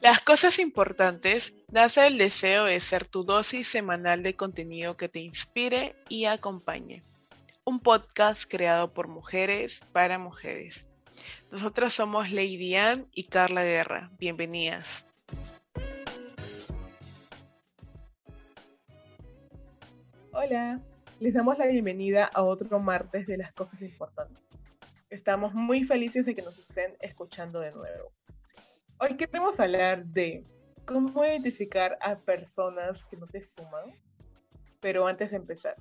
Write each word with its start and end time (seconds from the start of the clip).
Las 0.00 0.22
cosas 0.22 0.60
importantes 0.60 1.52
nace 1.72 2.06
el 2.06 2.18
deseo 2.18 2.66
de 2.66 2.78
ser 2.78 3.08
tu 3.08 3.24
dosis 3.24 3.66
semanal 3.66 4.22
de 4.22 4.36
contenido 4.36 4.96
que 4.96 5.08
te 5.08 5.18
inspire 5.18 5.96
y 6.08 6.26
acompañe. 6.26 7.02
Un 7.64 7.80
podcast 7.80 8.44
creado 8.48 8.94
por 8.94 9.08
mujeres 9.08 9.80
para 9.90 10.16
mujeres. 10.16 10.86
Nosotras 11.50 11.94
somos 11.94 12.30
Lady 12.30 12.76
Ann 12.76 13.08
y 13.12 13.24
Carla 13.24 13.64
Guerra. 13.64 14.12
Bienvenidas. 14.20 15.04
Hola, 20.30 20.80
les 21.18 21.34
damos 21.34 21.58
la 21.58 21.66
bienvenida 21.66 22.30
a 22.32 22.44
otro 22.44 22.78
martes 22.78 23.26
de 23.26 23.36
las 23.36 23.52
cosas 23.52 23.82
importantes. 23.82 24.44
Estamos 25.10 25.54
muy 25.54 25.82
felices 25.82 26.24
de 26.24 26.36
que 26.36 26.42
nos 26.42 26.56
estén 26.56 26.94
escuchando 27.00 27.58
de 27.58 27.72
nuevo. 27.72 28.12
Hoy 29.00 29.16
queremos 29.16 29.60
hablar 29.60 30.06
de 30.06 30.44
cómo 30.84 31.24
identificar 31.24 31.96
a 32.00 32.18
personas 32.18 33.04
que 33.04 33.16
no 33.16 33.28
te 33.28 33.40
suman. 33.40 33.94
Pero 34.80 35.06
antes 35.06 35.30
de 35.30 35.36
empezar, 35.36 35.76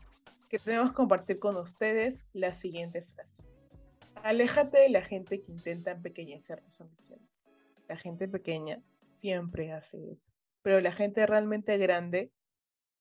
queremos 0.49 0.93
compartir 0.93 1.39
con 1.39 1.57
ustedes 1.57 2.23
la 2.33 2.53
siguiente 2.53 3.01
frase. 3.01 3.43
Aléjate 4.21 4.77
de 4.81 4.89
la 4.89 5.01
gente 5.01 5.41
que 5.41 5.51
intenta 5.51 5.89
empequeñecer 5.89 6.61
tus 6.61 6.79
ambiciones. 6.79 7.27
La 7.87 7.97
gente 7.97 8.27
pequeña 8.27 8.83
siempre 9.13 9.71
hace 9.71 10.11
eso. 10.11 10.31
Pero 10.61 10.79
la 10.79 10.91
gente 10.91 11.25
realmente 11.25 11.75
grande 11.79 12.31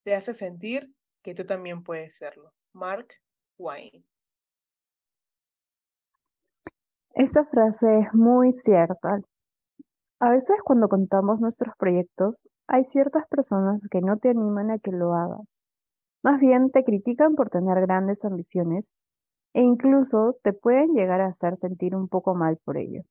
te 0.02 0.14
hace 0.14 0.32
sentir 0.32 0.94
que 1.20 1.34
tú 1.34 1.44
también 1.44 1.82
puedes 1.82 2.16
serlo. 2.16 2.54
Mark 2.72 3.08
Wayne. 3.58 4.02
Esa 7.12 7.44
frase 7.44 7.98
es 7.98 8.14
muy 8.14 8.54
cierta. 8.54 9.20
A 10.18 10.30
veces 10.30 10.56
cuando 10.64 10.88
contamos 10.88 11.40
nuestros 11.40 11.74
proyectos, 11.76 12.48
hay 12.66 12.84
ciertas 12.84 13.26
personas 13.28 13.86
que 13.90 14.00
no 14.00 14.16
te 14.16 14.30
animan 14.30 14.70
a 14.70 14.78
que 14.78 14.90
lo 14.90 15.12
hagas. 15.14 15.60
Más 16.22 16.40
bien 16.40 16.70
te 16.70 16.84
critican 16.84 17.34
por 17.34 17.50
tener 17.50 17.80
grandes 17.82 18.24
ambiciones 18.24 19.02
e 19.52 19.62
incluso 19.62 20.38
te 20.42 20.54
pueden 20.54 20.94
llegar 20.94 21.20
a 21.20 21.26
hacer 21.26 21.56
sentir 21.56 21.94
un 21.94 22.08
poco 22.08 22.34
mal 22.34 22.58
por 22.64 22.78
ello. 22.78 23.02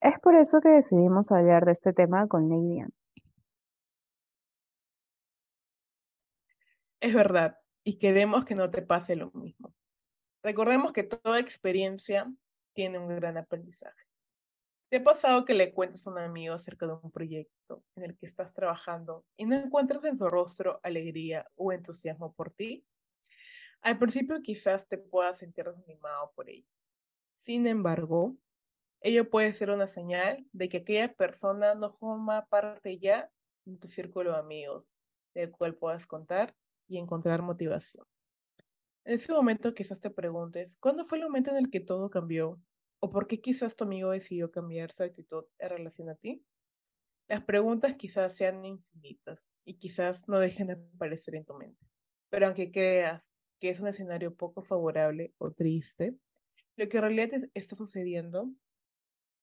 Es 0.00 0.18
por 0.18 0.34
eso 0.34 0.60
que 0.60 0.70
decidimos 0.70 1.30
hablar 1.30 1.66
de 1.66 1.72
este 1.72 1.92
tema 1.92 2.26
con 2.26 2.48
Lady 2.48 2.84
Es 7.00 7.14
verdad, 7.14 7.58
y 7.84 7.98
queremos 7.98 8.44
que 8.44 8.54
no 8.54 8.70
te 8.70 8.80
pase 8.80 9.14
lo 9.14 9.30
mismo. 9.32 9.74
Recordemos 10.42 10.92
que 10.92 11.02
toda 11.02 11.38
experiencia 11.38 12.32
tiene 12.72 12.98
un 12.98 13.08
gran 13.08 13.36
aprendizaje. 13.36 14.11
¿Te 14.92 14.98
ha 14.98 15.04
pasado 15.04 15.46
que 15.46 15.54
le 15.54 15.72
cuentas 15.72 16.06
a 16.06 16.10
un 16.10 16.18
amigo 16.18 16.52
acerca 16.52 16.86
de 16.86 16.92
un 16.92 17.10
proyecto 17.10 17.82
en 17.96 18.02
el 18.04 18.18
que 18.18 18.26
estás 18.26 18.52
trabajando 18.52 19.24
y 19.38 19.46
no 19.46 19.56
encuentras 19.56 20.04
en 20.04 20.18
su 20.18 20.28
rostro 20.28 20.80
alegría 20.82 21.50
o 21.54 21.72
entusiasmo 21.72 22.34
por 22.34 22.50
ti? 22.50 22.84
Al 23.80 23.98
principio 23.98 24.42
quizás 24.42 24.86
te 24.88 24.98
puedas 24.98 25.38
sentir 25.38 25.64
desanimado 25.64 26.30
por 26.34 26.50
ello. 26.50 26.68
Sin 27.38 27.66
embargo, 27.66 28.36
ello 29.00 29.30
puede 29.30 29.54
ser 29.54 29.70
una 29.70 29.86
señal 29.86 30.44
de 30.52 30.68
que 30.68 30.76
aquella 30.76 31.14
persona 31.14 31.74
no 31.74 31.94
forma 31.94 32.44
parte 32.50 32.98
ya 32.98 33.30
de 33.64 33.78
tu 33.78 33.88
círculo 33.88 34.32
de 34.32 34.40
amigos, 34.40 34.84
del 35.32 35.52
cual 35.52 35.74
puedas 35.74 36.06
contar 36.06 36.54
y 36.86 36.98
encontrar 36.98 37.40
motivación. 37.40 38.04
En 39.06 39.14
ese 39.14 39.32
momento 39.32 39.72
quizás 39.72 40.02
te 40.02 40.10
preguntes, 40.10 40.76
¿cuándo 40.76 41.06
fue 41.06 41.16
el 41.16 41.24
momento 41.24 41.50
en 41.50 41.56
el 41.56 41.70
que 41.70 41.80
todo 41.80 42.10
cambió? 42.10 42.60
¿O 43.04 43.10
por 43.10 43.26
qué 43.26 43.40
quizás 43.40 43.74
tu 43.74 43.82
amigo 43.82 44.12
decidió 44.12 44.52
cambiar 44.52 44.92
su 44.92 45.02
actitud 45.02 45.44
en 45.58 45.68
relación 45.68 46.08
a 46.08 46.14
ti? 46.14 46.44
Las 47.28 47.42
preguntas 47.42 47.96
quizás 47.96 48.36
sean 48.36 48.64
infinitas 48.64 49.40
y 49.64 49.74
quizás 49.78 50.28
no 50.28 50.38
dejen 50.38 50.68
de 50.68 50.74
aparecer 50.94 51.34
en 51.34 51.44
tu 51.44 51.54
mente. 51.54 51.84
Pero 52.30 52.46
aunque 52.46 52.70
creas 52.70 53.28
que 53.60 53.70
es 53.70 53.80
un 53.80 53.88
escenario 53.88 54.36
poco 54.36 54.62
favorable 54.62 55.34
o 55.38 55.50
triste, 55.50 56.16
lo 56.76 56.88
que 56.88 56.98
en 56.98 57.02
realidad 57.02 57.30
está 57.54 57.74
sucediendo 57.74 58.48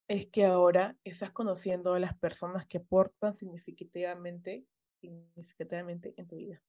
es 0.08 0.28
que 0.28 0.46
ahora 0.46 0.98
estás 1.04 1.32
conociendo 1.32 1.94
a 1.94 2.00
las 2.00 2.18
personas 2.18 2.66
que 2.66 2.78
aportan 2.78 3.36
significativamente, 3.36 4.66
significativamente 5.02 6.14
en 6.16 6.28
tu 6.28 6.38
vida. 6.38 6.62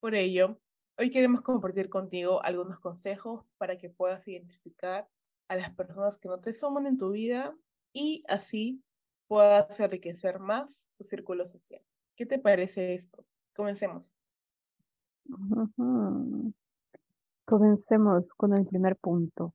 Por 0.00 0.16
ello, 0.16 0.60
hoy 0.98 1.12
queremos 1.12 1.42
compartir 1.42 1.88
contigo 1.88 2.42
algunos 2.42 2.80
consejos 2.80 3.46
para 3.58 3.78
que 3.78 3.90
puedas 3.90 4.26
identificar 4.26 5.08
a 5.48 5.56
las 5.56 5.74
personas 5.74 6.18
que 6.18 6.28
no 6.28 6.38
te 6.38 6.52
suman 6.52 6.86
en 6.86 6.98
tu 6.98 7.10
vida 7.10 7.54
y 7.92 8.24
así 8.28 8.82
puedas 9.28 9.78
enriquecer 9.80 10.38
más 10.38 10.88
tu 10.96 11.04
círculo 11.04 11.46
social. 11.46 11.82
¿Qué 12.16 12.26
te 12.26 12.38
parece 12.38 12.94
esto? 12.94 13.24
Comencemos. 13.54 14.04
Comencemos 17.44 18.34
con 18.34 18.54
el 18.54 18.66
primer 18.66 18.96
punto. 18.96 19.54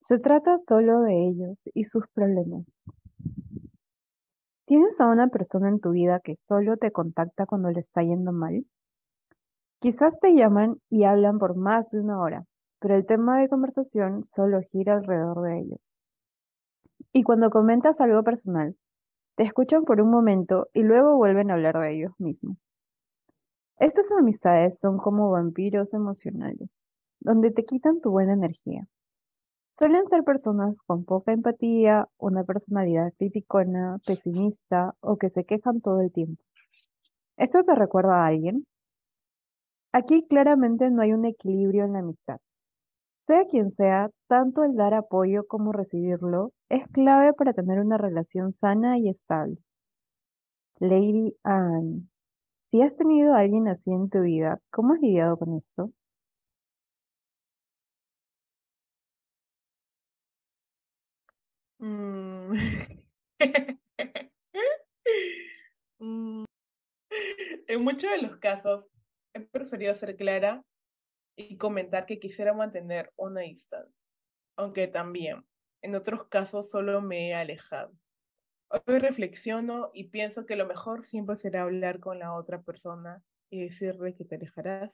Se 0.00 0.18
trata 0.18 0.56
solo 0.66 1.00
de 1.02 1.28
ellos 1.28 1.58
y 1.74 1.84
sus 1.84 2.04
problemas. 2.08 2.64
¿Tienes 4.66 5.00
a 5.00 5.06
una 5.06 5.26
persona 5.26 5.68
en 5.68 5.80
tu 5.80 5.90
vida 5.90 6.20
que 6.20 6.36
solo 6.36 6.76
te 6.76 6.92
contacta 6.92 7.46
cuando 7.46 7.70
le 7.70 7.80
está 7.80 8.02
yendo 8.02 8.32
mal? 8.32 8.64
Quizás 9.80 10.18
te 10.20 10.34
llaman 10.34 10.80
y 10.88 11.04
hablan 11.04 11.38
por 11.38 11.56
más 11.56 11.90
de 11.90 12.00
una 12.00 12.20
hora, 12.20 12.44
pero 12.82 12.96
el 12.96 13.06
tema 13.06 13.40
de 13.40 13.48
conversación 13.48 14.26
solo 14.26 14.60
gira 14.60 14.94
alrededor 14.94 15.40
de 15.42 15.60
ellos. 15.60 15.88
Y 17.12 17.22
cuando 17.22 17.48
comentas 17.48 18.00
algo 18.00 18.24
personal, 18.24 18.74
te 19.36 19.44
escuchan 19.44 19.84
por 19.84 20.00
un 20.00 20.10
momento 20.10 20.68
y 20.74 20.82
luego 20.82 21.16
vuelven 21.16 21.50
a 21.50 21.54
hablar 21.54 21.78
de 21.78 21.94
ellos 21.94 22.12
mismos. 22.18 22.56
Estas 23.78 24.10
amistades 24.10 24.80
son 24.80 24.98
como 24.98 25.30
vampiros 25.30 25.94
emocionales, 25.94 26.70
donde 27.20 27.52
te 27.52 27.64
quitan 27.64 28.00
tu 28.00 28.10
buena 28.10 28.32
energía. 28.32 28.88
Suelen 29.70 30.08
ser 30.08 30.24
personas 30.24 30.82
con 30.82 31.04
poca 31.04 31.32
empatía, 31.32 32.08
una 32.18 32.42
personalidad 32.42 33.12
criticona, 33.16 33.96
pesimista 34.04 34.94
o 35.00 35.16
que 35.16 35.30
se 35.30 35.44
quejan 35.44 35.80
todo 35.80 36.00
el 36.00 36.12
tiempo. 36.12 36.42
¿Esto 37.36 37.62
te 37.62 37.76
recuerda 37.76 38.24
a 38.24 38.26
alguien? 38.26 38.66
Aquí 39.92 40.26
claramente 40.28 40.90
no 40.90 41.02
hay 41.02 41.12
un 41.12 41.26
equilibrio 41.26 41.84
en 41.84 41.92
la 41.92 42.00
amistad. 42.00 42.40
Sea 43.24 43.44
quien 43.46 43.70
sea, 43.70 44.10
tanto 44.26 44.64
el 44.64 44.74
dar 44.74 44.94
apoyo 44.94 45.46
como 45.46 45.72
recibirlo 45.72 46.52
es 46.68 46.86
clave 46.88 47.32
para 47.32 47.52
tener 47.52 47.78
una 47.78 47.96
relación 47.96 48.52
sana 48.52 48.98
y 48.98 49.08
estable. 49.08 49.58
Lady 50.80 51.36
Anne, 51.44 52.02
si 52.70 52.82
has 52.82 52.96
tenido 52.96 53.34
a 53.34 53.40
alguien 53.40 53.68
así 53.68 53.90
en 53.92 54.10
tu 54.10 54.22
vida, 54.22 54.60
¿cómo 54.70 54.94
has 54.94 55.00
lidiado 55.00 55.36
con 55.38 55.56
esto? 55.56 55.92
Mm. 61.80 62.54
Mm. 66.00 66.44
En 67.68 67.84
muchos 67.84 68.10
de 68.10 68.18
los 68.22 68.36
casos, 68.38 68.88
he 69.34 69.40
preferido 69.40 69.94
ser 69.94 70.16
clara 70.16 70.62
y 71.36 71.56
comentar 71.56 72.06
que 72.06 72.18
quisiera 72.18 72.52
mantener 72.52 73.12
una 73.16 73.40
distancia, 73.40 73.94
aunque 74.56 74.88
también 74.88 75.44
en 75.82 75.94
otros 75.94 76.26
casos 76.28 76.70
solo 76.70 77.00
me 77.00 77.30
he 77.30 77.34
alejado. 77.34 77.92
Hoy 78.68 78.98
reflexiono 78.98 79.90
y 79.92 80.04
pienso 80.04 80.46
que 80.46 80.56
lo 80.56 80.66
mejor 80.66 81.04
siempre 81.04 81.36
será 81.36 81.62
hablar 81.62 82.00
con 82.00 82.18
la 82.18 82.32
otra 82.32 82.62
persona 82.62 83.22
y 83.50 83.62
decirle 83.62 84.14
que 84.14 84.24
te 84.24 84.36
alejarás. 84.36 84.90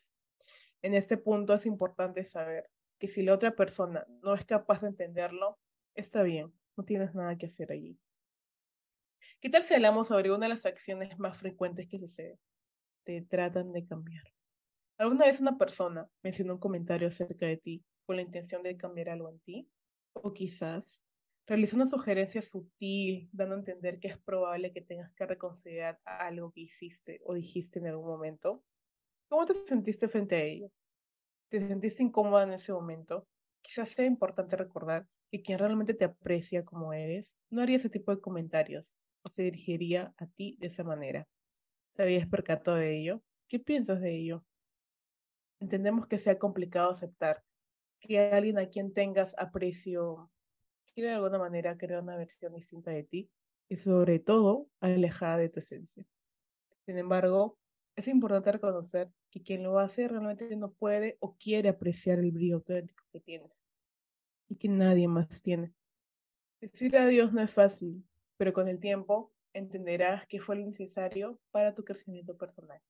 En 0.82 0.94
este 0.94 1.16
punto 1.16 1.54
es 1.54 1.66
importante 1.66 2.25
saber 2.25 2.69
que 2.99 3.06
si 3.06 3.22
la 3.22 3.34
otra 3.34 3.55
persona 3.55 4.05
no 4.22 4.34
es 4.34 4.44
capaz 4.44 4.81
de 4.81 4.88
entenderlo, 4.88 5.59
está 5.94 6.22
bien, 6.22 6.52
no 6.76 6.85
tienes 6.85 7.14
nada 7.14 7.37
que 7.37 7.46
hacer 7.46 7.70
allí. 7.70 7.99
¿Qué 9.40 9.50
tal 9.50 9.62
si 9.62 9.75
hablamos 9.75 10.08
sobre 10.08 10.32
una 10.32 10.46
de 10.46 10.55
las 10.55 10.67
acciones 10.67 11.17
más 11.19 11.38
frecuentes 11.38 11.88
que 11.88 12.00
suceden? 12.00 12.38
Te 13.05 13.23
tratan 13.23 13.73
de 13.73 13.87
cambiar. 13.87 14.25
¿Alguna 14.99 15.27
vez 15.27 15.41
una 15.41 15.56
persona 15.59 16.09
mencionó 16.25 16.55
un 16.55 16.59
comentario 16.61 17.09
acerca 17.09 17.47
de 17.47 17.56
ti 17.56 17.85
con 18.05 18.17
la 18.17 18.23
intención 18.23 18.62
de 18.65 18.77
cambiar 18.77 19.11
algo 19.11 19.29
en 19.31 19.39
ti? 19.41 19.71
O 20.12 20.33
quizás 20.33 21.00
realizó 21.47 21.77
una 21.77 21.87
sugerencia 21.89 22.43
sutil, 22.43 23.31
dando 23.33 23.55
a 23.55 23.59
entender 23.59 24.00
que 24.00 24.09
es 24.09 24.19
probable 24.19 24.73
que 24.73 24.83
tengas 24.83 25.12
que 25.15 25.25
reconsiderar 25.27 26.00
algo 26.05 26.50
que 26.53 26.62
hiciste 26.62 27.21
o 27.25 27.35
dijiste 27.35 27.79
en 27.79 27.87
algún 27.87 28.06
momento. 28.09 28.65
¿Cómo 29.29 29.47
te 29.47 29.55
sentiste 29.55 30.09
frente 30.09 30.37
a 30.37 30.43
ello? 30.43 30.71
¿Te 31.50 31.61
sentiste 31.61 32.03
incómoda 32.03 32.45
en 32.45 32.53
ese 32.55 32.73
momento? 32.73 33.29
Quizás 33.62 33.91
sea 33.91 34.06
importante 34.06 34.56
recordar 34.56 35.06
que 35.31 35.43
quien 35.43 35.59
realmente 35.59 35.95
te 35.95 36.06
aprecia 36.06 36.65
como 36.65 36.93
eres 36.93 37.37
no 37.50 37.62
haría 37.62 37.77
ese 37.77 37.91
tipo 37.91 38.15
de 38.15 38.21
comentarios 38.21 38.95
o 39.23 39.31
se 39.31 39.43
dirigiría 39.43 40.15
a 40.19 40.27
ti 40.27 40.56
de 40.61 40.69
esa 40.69 40.85
manera. 40.85 41.29
¿Te 41.95 42.05
habías 42.05 42.29
percatado 42.29 42.79
de 42.79 42.99
ello? 42.99 43.23
¿Qué 43.49 43.61
piensas 43.61 44.00
de 44.00 44.17
ello? 44.17 44.45
Entendemos 45.60 46.06
que 46.06 46.19
sea 46.19 46.38
complicado 46.38 46.90
aceptar 46.90 47.43
que 48.00 48.19
alguien 48.20 48.58
a 48.58 48.69
quien 48.69 48.93
tengas 48.93 49.34
aprecio 49.38 50.31
quiere 50.94 51.10
de 51.10 51.16
alguna 51.16 51.38
manera 51.38 51.76
crear 51.76 52.02
una 52.02 52.16
versión 52.16 52.55
distinta 52.55 52.90
de 52.90 53.05
ti. 53.05 53.31
y 53.70 53.76
sobre 53.76 54.19
todo 54.19 54.69
alejada 54.81 55.37
de 55.38 55.50
tu 55.50 55.60
esencia. 55.60 56.05
Sin 56.87 56.96
embargo, 56.96 57.58
es 57.96 58.08
importante 58.08 58.50
reconocer 58.50 59.10
que 59.31 59.43
quien 59.43 59.62
lo 59.62 59.78
hace 59.78 60.08
realmente 60.08 60.56
no 60.56 60.72
puede 60.72 61.19
o 61.20 61.37
quiere 61.37 61.69
apreciar 61.69 62.19
el 62.19 62.32
brillo 62.32 62.56
auténtico 62.56 63.04
que 63.12 63.20
tienes 63.20 63.52
y 64.49 64.56
que 64.56 64.69
nadie 64.69 65.06
más 65.06 65.43
tiene. 65.43 65.75
Decir 66.61 66.96
adiós 66.96 67.32
no 67.32 67.43
es 67.43 67.50
fácil, 67.50 68.04
pero 68.38 68.52
con 68.52 68.69
el 68.69 68.81
tiempo 68.81 69.32
entenderás 69.52 70.26
que 70.26 70.40
fue 70.40 70.56
lo 70.56 70.66
necesario 70.66 71.38
para 71.50 71.75
tu 71.75 71.84
crecimiento 71.84 72.37
personal. 72.38 72.81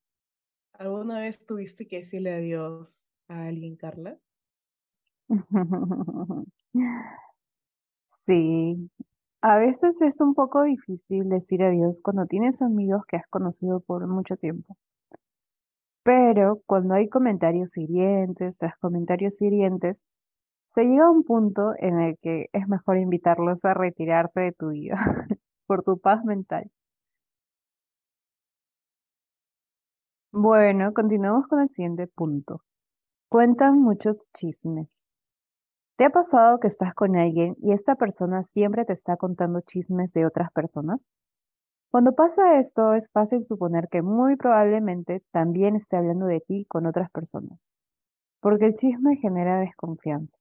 ¿Alguna 0.79 1.21
vez 1.21 1.45
tuviste 1.45 1.87
que 1.87 1.99
decirle 1.99 2.33
adiós 2.33 2.89
a 3.29 3.49
alguien, 3.49 3.77
Carla? 3.77 4.19
Sí, 8.27 8.91
a 9.43 9.59
veces 9.59 9.95
es 10.03 10.21
un 10.21 10.35
poco 10.35 10.63
difícil 10.63 11.29
decir 11.29 11.63
adiós 11.65 12.01
cuando 12.03 12.27
tienes 12.27 12.63
amigos 12.63 13.05
que 13.07 13.17
has 13.17 13.27
conocido 13.29 13.81
por 13.81 14.07
mucho 14.07 14.37
tiempo. 14.37 14.77
Pero 16.03 16.61
cuando 16.67 16.95
hay 16.95 17.09
comentarios 17.09 17.77
hirientes 17.77 18.59
tras 18.59 18.77
comentarios 18.79 19.41
hirientes, 19.41 20.11
se 20.71 20.85
llega 20.85 21.07
a 21.07 21.11
un 21.11 21.25
punto 21.25 21.75
en 21.79 22.01
el 22.01 22.19
que 22.21 22.49
es 22.53 22.69
mejor 22.69 22.99
invitarlos 22.99 23.65
a 23.65 23.75
retirarse 23.75 24.41
de 24.41 24.53
tu 24.53 24.71
vida 24.71 24.97
por 25.67 25.83
tu 25.85 25.99
paz 25.99 26.25
mental. 26.25 26.71
Bueno, 30.33 30.93
continuamos 30.95 31.47
con 31.49 31.61
el 31.61 31.71
siguiente 31.71 32.07
punto. 32.07 32.63
Cuentan 33.29 33.81
muchos 33.81 34.29
chismes. 34.33 34.89
¿Te 35.97 36.07
ha 36.07 36.11
pasado 36.11 36.61
que 36.61 36.69
estás 36.69 36.95
con 36.95 37.17
alguien 37.17 37.57
y 37.61 37.73
esta 37.73 37.95
persona 37.97 38.43
siempre 38.43 38.85
te 38.87 38.95
está 38.95 39.17
contando 39.17 39.61
chismes 39.61 40.13
de 40.15 40.27
otras 40.27 40.51
personas? 40.53 41.07
Cuando 41.91 42.15
pasa 42.15 42.59
esto, 42.59 42.95
es 42.95 43.11
fácil 43.11 43.47
suponer 43.47 43.89
que 43.91 44.03
muy 44.03 44.37
probablemente 44.37 45.23
también 45.33 45.77
esté 45.77 45.97
hablando 45.97 46.27
de 46.27 46.41
ti 46.41 46.67
con 46.69 46.87
otras 46.87 47.11
personas, 47.11 47.71
porque 48.41 48.67
el 48.67 48.75
chisme 48.75 49.17
genera 49.17 49.61
desconfianza. 49.61 50.39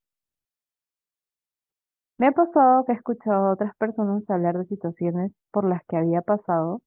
Me 2.19 2.27
ha 2.27 2.31
pasado 2.31 2.85
que 2.85 2.91
he 2.91 2.95
escuchado 2.95 3.47
a 3.47 3.53
otras 3.53 3.75
personas 3.75 4.29
hablar 4.29 4.55
de 4.55 4.65
situaciones 4.65 5.41
por 5.49 5.67
las 5.67 5.83
que 5.85 5.97
había 5.97 6.21
pasado, 6.21 6.83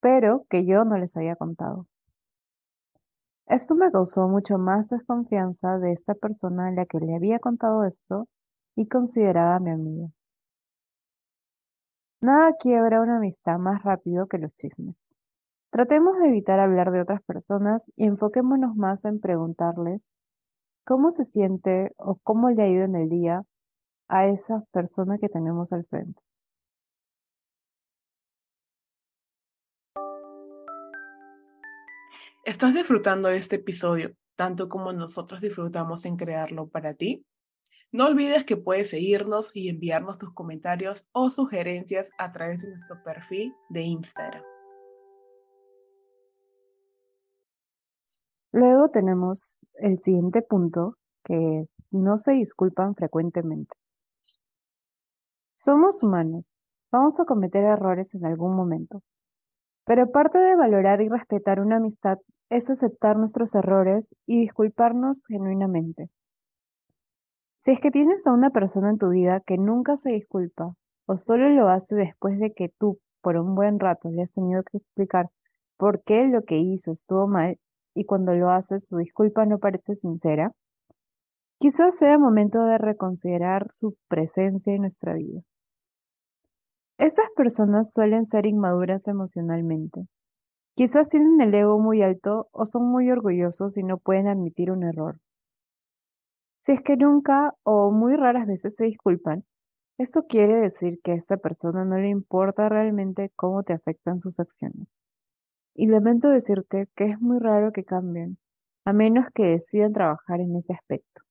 pero 0.00 0.46
que 0.50 0.66
yo 0.66 0.84
no 0.84 0.98
les 0.98 1.16
había 1.16 1.36
contado. 1.36 1.86
Esto 3.46 3.74
me 3.74 3.90
causó 3.90 4.26
mucho 4.26 4.56
más 4.58 4.88
desconfianza 4.88 5.78
de 5.78 5.92
esta 5.92 6.14
persona 6.14 6.68
a 6.68 6.72
la 6.72 6.86
que 6.86 6.98
le 6.98 7.14
había 7.14 7.38
contado 7.38 7.84
esto 7.84 8.26
y 8.74 8.88
consideraba 8.88 9.60
mi 9.60 9.70
amiga. 9.70 10.08
Nada 12.22 12.54
quiebra 12.58 13.02
una 13.02 13.18
amistad 13.18 13.58
más 13.58 13.82
rápido 13.82 14.26
que 14.28 14.38
los 14.38 14.54
chismes. 14.54 14.96
Tratemos 15.70 16.18
de 16.18 16.28
evitar 16.28 16.58
hablar 16.58 16.90
de 16.90 17.02
otras 17.02 17.22
personas 17.22 17.92
y 17.96 18.04
enfoquémonos 18.06 18.76
más 18.76 19.04
en 19.04 19.20
preguntarles 19.20 20.08
cómo 20.84 21.10
se 21.10 21.24
siente 21.26 21.92
o 21.98 22.16
cómo 22.22 22.50
le 22.50 22.62
ha 22.62 22.68
ido 22.68 22.84
en 22.84 22.96
el 22.96 23.10
día 23.10 23.42
a 24.08 24.26
esa 24.26 24.64
persona 24.72 25.18
que 25.18 25.28
tenemos 25.28 25.72
al 25.72 25.84
frente. 25.84 26.22
¿Estás 32.44 32.74
disfrutando 32.74 33.30
de 33.30 33.38
este 33.38 33.56
episodio 33.56 34.14
tanto 34.36 34.68
como 34.68 34.92
nosotros 34.92 35.40
disfrutamos 35.40 36.04
en 36.04 36.18
crearlo 36.18 36.68
para 36.68 36.92
ti? 36.92 37.24
No 37.90 38.06
olvides 38.06 38.44
que 38.44 38.58
puedes 38.58 38.90
seguirnos 38.90 39.50
y 39.54 39.70
enviarnos 39.70 40.18
tus 40.18 40.34
comentarios 40.34 41.06
o 41.12 41.30
sugerencias 41.30 42.10
a 42.18 42.32
través 42.32 42.60
de 42.60 42.68
nuestro 42.68 43.02
perfil 43.02 43.54
de 43.70 43.80
Instagram. 43.84 44.42
Luego 48.52 48.90
tenemos 48.90 49.64
el 49.76 49.98
siguiente 50.00 50.42
punto 50.42 50.98
que 51.24 51.66
no 51.92 52.18
se 52.18 52.32
disculpan 52.32 52.94
frecuentemente. 52.94 53.74
Somos 55.54 56.02
humanos, 56.02 56.52
vamos 56.92 57.18
a 57.18 57.24
cometer 57.24 57.64
errores 57.64 58.14
en 58.14 58.26
algún 58.26 58.54
momento, 58.54 59.02
pero 59.86 60.12
parte 60.12 60.38
de 60.38 60.56
valorar 60.56 61.00
y 61.00 61.08
respetar 61.08 61.58
una 61.58 61.76
amistad 61.76 62.18
es 62.50 62.70
aceptar 62.70 63.16
nuestros 63.16 63.54
errores 63.54 64.14
y 64.26 64.40
disculparnos 64.40 65.26
genuinamente. 65.26 66.08
Si 67.60 67.72
es 67.72 67.80
que 67.80 67.90
tienes 67.90 68.26
a 68.26 68.32
una 68.32 68.50
persona 68.50 68.90
en 68.90 68.98
tu 68.98 69.08
vida 69.08 69.40
que 69.40 69.56
nunca 69.56 69.96
se 69.96 70.10
disculpa 70.12 70.74
o 71.06 71.16
solo 71.16 71.48
lo 71.48 71.68
hace 71.68 71.94
después 71.94 72.38
de 72.38 72.52
que 72.52 72.68
tú 72.68 72.98
por 73.22 73.36
un 73.36 73.54
buen 73.54 73.80
rato 73.80 74.10
le 74.10 74.22
has 74.22 74.32
tenido 74.32 74.62
que 74.62 74.78
explicar 74.78 75.30
por 75.76 76.02
qué 76.02 76.26
lo 76.26 76.42
que 76.42 76.58
hizo 76.58 76.92
estuvo 76.92 77.26
mal 77.26 77.58
y 77.94 78.04
cuando 78.04 78.34
lo 78.34 78.50
hace 78.50 78.80
su 78.80 78.98
disculpa 78.98 79.46
no 79.46 79.58
parece 79.58 79.94
sincera, 79.94 80.52
quizás 81.58 81.96
sea 81.96 82.18
momento 82.18 82.62
de 82.64 82.76
reconsiderar 82.76 83.68
su 83.72 83.96
presencia 84.08 84.74
en 84.74 84.82
nuestra 84.82 85.14
vida. 85.14 85.40
Estas 86.98 87.26
personas 87.34 87.92
suelen 87.92 88.26
ser 88.26 88.46
inmaduras 88.46 89.08
emocionalmente 89.08 90.06
Quizás 90.76 91.08
tienen 91.08 91.40
el 91.40 91.54
ego 91.54 91.78
muy 91.78 92.02
alto 92.02 92.48
o 92.50 92.66
son 92.66 92.90
muy 92.90 93.08
orgullosos 93.08 93.76
y 93.76 93.84
no 93.84 93.98
pueden 93.98 94.26
admitir 94.26 94.72
un 94.72 94.82
error. 94.82 95.20
Si 96.62 96.72
es 96.72 96.80
que 96.80 96.96
nunca 96.96 97.54
o 97.62 97.92
muy 97.92 98.16
raras 98.16 98.48
veces 98.48 98.74
se 98.74 98.86
disculpan, 98.86 99.44
esto 99.98 100.26
quiere 100.26 100.56
decir 100.56 100.98
que 101.04 101.12
a 101.12 101.14
esta 101.14 101.36
persona 101.36 101.84
no 101.84 101.96
le 101.98 102.08
importa 102.08 102.68
realmente 102.68 103.30
cómo 103.36 103.62
te 103.62 103.72
afectan 103.72 104.20
sus 104.20 104.40
acciones. 104.40 104.88
Y 105.76 105.86
lamento 105.86 106.28
decirte 106.28 106.88
que 106.96 107.04
es 107.04 107.20
muy 107.20 107.38
raro 107.38 107.70
que 107.70 107.84
cambien, 107.84 108.38
a 108.84 108.92
menos 108.92 109.26
que 109.32 109.44
decidan 109.44 109.92
trabajar 109.92 110.40
en 110.40 110.56
ese 110.56 110.72
aspecto. 110.72 111.22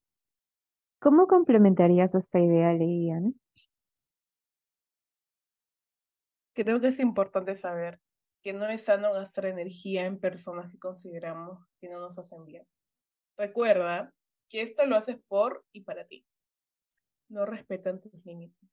¿Cómo 1.02 1.28
complementarías 1.28 2.16
esta 2.16 2.40
idea, 2.40 2.72
Leian? 2.72 3.36
Creo 6.54 6.80
que 6.80 6.88
es 6.88 7.00
importante 7.02 7.56
saber 7.56 8.00
que 8.44 8.54
no 8.54 8.68
es 8.68 8.86
sano 8.86 9.14
gastar 9.14 9.46
energía 9.46 10.06
en 10.06 10.20
personas 10.20 10.70
que 10.72 10.78
consideramos 10.78 11.66
que 11.80 11.90
no 11.90 12.00
nos 12.00 12.18
hacen 12.20 12.46
bien. 12.46 12.68
Recuerda 13.38 14.14
que 14.50 14.62
esto 14.62 14.86
lo 14.86 14.98
haces 14.98 15.18
por 15.28 15.66
y 15.72 15.82
para 15.82 16.06
ti. 16.06 16.26
No 17.30 17.46
respetan 17.46 18.02
tus 18.02 18.14
límites. 18.26 18.70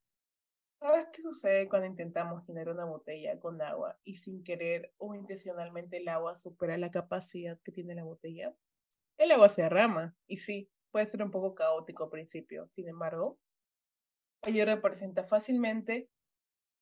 ¿Sabes 0.80 1.06
qué 1.12 1.22
sucede 1.22 1.68
cuando 1.68 1.86
intentamos 1.86 2.46
llenar 2.48 2.70
una 2.70 2.84
botella 2.84 3.38
con 3.38 3.60
agua 3.62 3.98
y 4.02 4.16
sin 4.16 4.42
querer 4.42 4.92
o 4.96 5.14
intencionalmente 5.14 5.98
el 5.98 6.08
agua 6.08 6.36
supera 6.38 6.76
la 6.78 6.90
capacidad 6.90 7.58
que 7.62 7.70
tiene 7.70 7.94
la 7.94 8.04
botella? 8.04 8.54
El 9.18 9.30
agua 9.30 9.50
se 9.50 9.62
derrama 9.62 10.16
y 10.26 10.38
sí, 10.38 10.70
puede 10.90 11.06
ser 11.06 11.22
un 11.22 11.30
poco 11.30 11.54
caótico 11.54 12.04
al 12.04 12.10
principio. 12.10 12.66
Sin 12.68 12.88
embargo, 12.88 13.38
ello 14.42 14.64
representa 14.64 15.22
fácilmente 15.22 16.08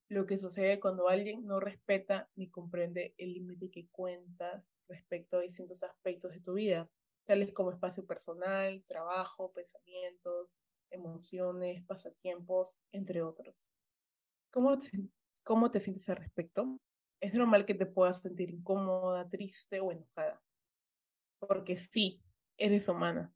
lo 0.09 0.27
que 0.27 0.39
sucede 0.39 0.81
cuando 0.81 1.09
alguien 1.09 1.47
no 1.47 1.61
respeta 1.61 2.29
ni 2.35 2.49
comprende 2.49 3.15
el 3.19 3.35
límite 3.35 3.71
que 3.71 3.89
cuentas 3.89 4.65
respecto 4.89 5.37
a 5.37 5.43
distintos 5.43 5.83
aspectos 5.83 6.33
de 6.33 6.41
tu 6.41 6.55
vida, 6.55 6.89
tales 7.27 7.53
como 7.53 7.71
espacio 7.71 8.07
personal, 8.07 8.83
trabajo, 8.87 9.53
pensamientos, 9.53 10.49
emociones, 10.91 11.85
pasatiempos, 11.85 12.75
entre 12.93 13.23
otros. 13.23 13.69
¿Cómo 14.51 14.79
te, 14.79 14.91
cómo 15.45 15.71
te 15.71 15.81
sientes 15.81 16.09
al 16.09 16.17
respecto? 16.17 16.81
Es 17.21 17.35
normal 17.35 17.67
que 17.67 17.75
te 17.75 17.85
puedas 17.85 18.23
sentir 18.23 18.49
incómoda, 18.49 19.29
triste 19.29 19.81
o 19.81 19.93
enojada, 19.93 20.41
porque 21.39 21.77
sí, 21.77 22.23
eres 22.57 22.89
humana. 22.89 23.35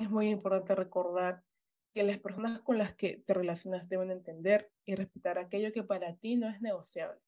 Es 0.00 0.10
muy 0.10 0.30
importante 0.30 0.74
recordar 0.74 1.44
que 1.92 2.04
las 2.04 2.18
personas 2.18 2.60
con 2.60 2.78
las 2.78 2.94
que 2.94 3.18
te 3.18 3.34
relacionas 3.34 3.88
deben 3.88 4.10
entender 4.10 4.70
y 4.84 4.94
respetar 4.94 5.38
aquello 5.38 5.72
que 5.72 5.82
para 5.82 6.16
ti 6.16 6.36
no 6.36 6.48
es 6.48 6.60
negociable. 6.60 7.20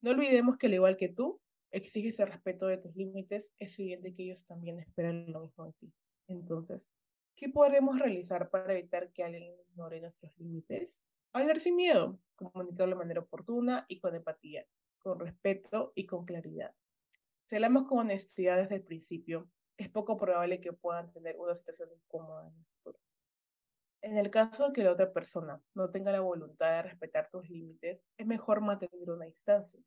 No 0.00 0.10
olvidemos 0.10 0.58
que 0.58 0.66
al 0.66 0.74
igual 0.74 0.96
que 0.96 1.08
tú, 1.08 1.40
exiges 1.70 2.20
el 2.20 2.28
respeto 2.28 2.66
de 2.66 2.78
tus 2.78 2.94
límites, 2.96 3.50
es 3.58 3.78
evidente 3.78 4.14
que 4.14 4.24
ellos 4.24 4.44
también 4.46 4.78
esperan 4.78 5.30
lo 5.32 5.40
mismo 5.40 5.66
de 5.66 5.72
ti. 5.72 5.92
Entonces, 6.28 6.86
¿qué 7.36 7.48
podremos 7.48 7.98
realizar 7.98 8.50
para 8.50 8.72
evitar 8.74 9.10
que 9.12 9.24
alguien 9.24 9.54
ignore 9.70 10.00
nuestros 10.00 10.36
límites? 10.38 11.00
Hablar 11.32 11.60
sin 11.60 11.76
miedo, 11.76 12.18
comunicarlo 12.36 12.94
de 12.94 12.98
manera 12.98 13.20
oportuna 13.20 13.84
y 13.88 14.00
con 14.00 14.14
empatía, 14.14 14.66
con 14.98 15.18
respeto 15.18 15.92
y 15.94 16.06
con 16.06 16.24
claridad. 16.24 16.74
Si 17.46 17.56
hablamos 17.56 17.86
con 17.86 17.98
honestidad 17.98 18.58
desde 18.58 18.76
el 18.76 18.82
principio, 18.82 19.48
es 19.76 19.88
poco 19.88 20.16
probable 20.16 20.60
que 20.60 20.72
puedan 20.72 21.12
tener 21.12 21.36
una 21.38 21.54
situación 21.54 21.88
incómoda 21.92 22.48
en 22.48 22.58
el 22.58 22.64
futuro. 22.66 22.98
En 24.00 24.16
el 24.16 24.30
caso 24.30 24.68
de 24.68 24.72
que 24.72 24.84
la 24.84 24.92
otra 24.92 25.12
persona 25.12 25.60
no 25.74 25.90
tenga 25.90 26.12
la 26.12 26.20
voluntad 26.20 26.70
de 26.70 26.82
respetar 26.82 27.28
tus 27.30 27.48
límites, 27.50 28.04
es 28.16 28.26
mejor 28.26 28.60
mantener 28.60 29.10
una 29.10 29.24
distancia. 29.24 29.80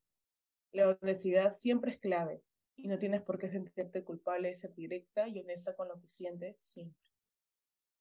La 0.73 0.89
honestidad 0.89 1.55
siempre 1.57 1.91
es 1.91 1.99
clave 1.99 2.43
y 2.75 2.87
no 2.87 2.99
tienes 2.99 3.21
por 3.21 3.37
qué 3.37 3.49
sentirte 3.49 4.03
culpable 4.03 4.49
de 4.49 4.57
ser 4.57 4.73
directa 4.73 5.27
y 5.27 5.39
honesta 5.39 5.75
con 5.75 5.87
lo 5.87 5.99
que 5.99 6.07
sientes 6.07 6.57
siempre. 6.61 7.09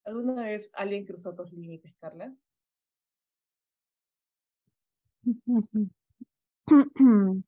¿Alguna 0.04 0.44
vez 0.44 0.70
alguien 0.72 1.04
cruzó 1.04 1.34
tus 1.34 1.52
límites, 1.52 1.94
Carla? 2.00 2.34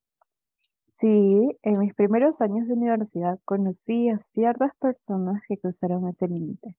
Sí, 0.90 1.59
en 1.62 1.78
mis 1.81 1.95
primeros 1.95 2.40
años 2.40 2.69
de 2.69 2.75
universidad 2.75 3.40
conocí 3.45 4.09
a 4.09 4.19
ciertas 4.21 4.73
personas 4.76 5.42
que 5.49 5.59
cruzaron 5.59 6.09
ese 6.09 6.28
límite, 6.28 6.76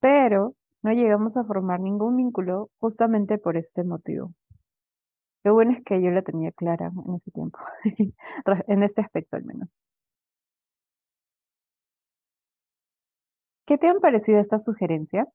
pero 0.00 0.56
no 0.82 0.92
llegamos 0.92 1.36
a 1.36 1.44
formar 1.44 1.80
ningún 1.80 2.16
vínculo 2.16 2.70
justamente 2.78 3.38
por 3.38 3.56
este 3.56 3.84
motivo. 3.84 4.32
Lo 5.44 5.54
bueno 5.54 5.72
es 5.72 5.84
que 5.84 6.02
yo 6.02 6.10
la 6.10 6.22
tenía 6.22 6.52
clara 6.52 6.92
en 7.06 7.14
ese 7.14 7.30
tiempo, 7.30 7.58
en 8.68 8.82
este 8.82 9.00
aspecto 9.00 9.36
al 9.36 9.44
menos. 9.44 9.68
¿Qué 13.66 13.76
te 13.76 13.86
han 13.86 14.00
parecido 14.00 14.40
estas 14.40 14.64
sugerencias? 14.64 15.28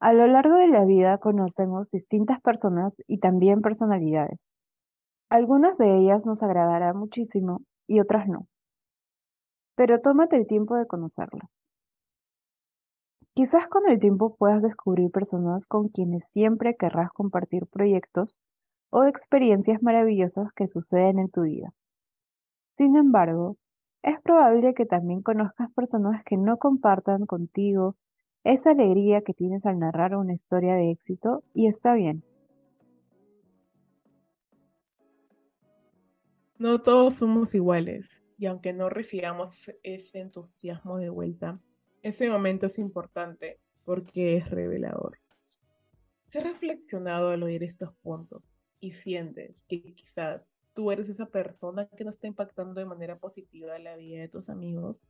A 0.00 0.12
lo 0.12 0.26
largo 0.26 0.56
de 0.56 0.68
la 0.68 0.84
vida 0.84 1.18
conocemos 1.18 1.90
distintas 1.90 2.40
personas 2.40 2.94
y 3.06 3.18
también 3.18 3.60
personalidades. 3.60 4.40
Algunas 5.28 5.78
de 5.78 5.98
ellas 5.98 6.26
nos 6.26 6.42
agradarán 6.42 6.96
muchísimo 6.96 7.62
y 7.86 8.00
otras 8.00 8.26
no. 8.28 8.46
Pero 9.76 10.00
tómate 10.00 10.36
el 10.36 10.46
tiempo 10.46 10.74
de 10.74 10.86
conocerlas. 10.86 11.48
Quizás 13.40 13.68
con 13.68 13.88
el 13.88 13.98
tiempo 13.98 14.36
puedas 14.36 14.60
descubrir 14.60 15.10
personas 15.10 15.64
con 15.64 15.88
quienes 15.88 16.28
siempre 16.28 16.76
querrás 16.76 17.10
compartir 17.10 17.66
proyectos 17.66 18.38
o 18.90 19.04
experiencias 19.04 19.82
maravillosas 19.82 20.52
que 20.52 20.68
suceden 20.68 21.18
en 21.18 21.30
tu 21.30 21.44
vida. 21.44 21.72
Sin 22.76 22.96
embargo, 22.96 23.56
es 24.02 24.20
probable 24.20 24.74
que 24.74 24.84
también 24.84 25.22
conozcas 25.22 25.72
personas 25.72 26.22
que 26.22 26.36
no 26.36 26.58
compartan 26.58 27.24
contigo 27.24 27.96
esa 28.44 28.72
alegría 28.72 29.22
que 29.22 29.32
tienes 29.32 29.64
al 29.64 29.78
narrar 29.78 30.16
una 30.16 30.34
historia 30.34 30.74
de 30.74 30.90
éxito 30.90 31.42
y 31.54 31.66
está 31.66 31.94
bien. 31.94 32.22
No 36.58 36.82
todos 36.82 37.14
somos 37.14 37.54
iguales 37.54 38.06
y 38.36 38.44
aunque 38.44 38.74
no 38.74 38.90
recibamos 38.90 39.72
ese 39.82 40.20
entusiasmo 40.20 40.98
de 40.98 41.08
vuelta, 41.08 41.58
ese 42.02 42.30
momento 42.30 42.66
es 42.66 42.78
importante 42.78 43.58
porque 43.84 44.36
es 44.36 44.50
revelador. 44.50 45.18
Se 46.26 46.40
reflexionado 46.40 47.30
al 47.30 47.42
oír 47.42 47.62
estos 47.62 47.94
puntos 48.02 48.42
y 48.78 48.92
sientes 48.92 49.56
que 49.68 49.82
quizás 49.94 50.56
tú 50.74 50.90
eres 50.90 51.08
esa 51.08 51.26
persona 51.26 51.88
que 51.96 52.04
no 52.04 52.10
está 52.10 52.26
impactando 52.26 52.74
de 52.74 52.86
manera 52.86 53.18
positiva 53.18 53.78
la 53.78 53.96
vida 53.96 54.20
de 54.20 54.28
tus 54.28 54.48
amigos, 54.48 55.02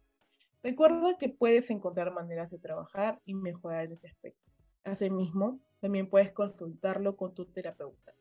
recuerda 0.62 1.18
que 1.18 1.28
puedes 1.28 1.70
encontrar 1.70 2.12
maneras 2.12 2.50
de 2.50 2.59
trabajar 2.59 3.20
y 3.25 3.35
mejorar 3.35 3.85
en 3.85 3.92
ese 3.92 4.09
aspecto. 4.09 4.50
Asimismo, 4.85 5.61
también 5.80 6.09
puedes 6.09 6.32
consultarlo 6.32 7.16
con 7.16 7.35
tu 7.35 7.44
terapeuta 7.44 8.14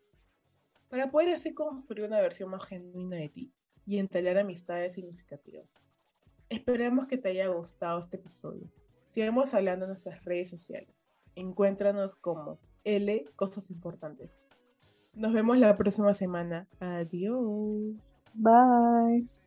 para 0.90 1.12
poder 1.12 1.36
así 1.36 1.54
construir 1.54 2.08
una 2.08 2.20
versión 2.20 2.50
más 2.50 2.66
genuina 2.66 3.18
de 3.18 3.30
ti 3.30 3.54
y 3.86 4.00
entablar 4.00 4.38
amistades 4.38 4.96
significativas. 4.96 5.70
Esperamos 6.50 7.08
que 7.08 7.18
te 7.18 7.30
haya 7.30 7.48
gustado 7.48 8.00
este 8.00 8.18
episodio. 8.18 8.68
Sigamos 9.12 9.54
hablando 9.54 9.86
en 9.86 9.90
nuestras 9.92 10.24
redes 10.26 10.50
sociales. 10.50 10.96
Encuéntranos 11.36 12.16
como 12.16 12.60
L 12.84 13.26
Cosas 13.36 13.70
Importantes. 13.72 14.42
Nos 15.14 15.34
vemos 15.34 15.58
la 15.58 15.78
próxima 15.78 16.14
semana. 16.14 16.68
Adiós. 16.80 17.96
Bye. 18.34 19.39